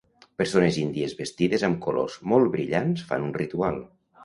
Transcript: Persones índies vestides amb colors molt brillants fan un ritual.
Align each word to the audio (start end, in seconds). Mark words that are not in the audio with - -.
Persones 0.41 0.79
índies 0.83 1.13
vestides 1.19 1.67
amb 1.69 1.77
colors 1.85 2.17
molt 2.35 2.51
brillants 2.57 3.07
fan 3.13 3.31
un 3.31 3.39
ritual. 3.45 3.83